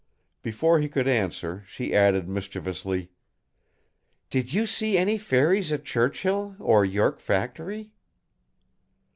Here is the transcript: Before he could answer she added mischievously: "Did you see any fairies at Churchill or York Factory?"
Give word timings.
Before 0.41 0.79
he 0.79 0.89
could 0.89 1.07
answer 1.07 1.63
she 1.67 1.93
added 1.93 2.27
mischievously: 2.27 3.11
"Did 4.31 4.51
you 4.51 4.65
see 4.65 4.97
any 4.97 5.19
fairies 5.19 5.71
at 5.71 5.85
Churchill 5.85 6.55
or 6.57 6.83
York 6.83 7.19
Factory?" 7.19 7.91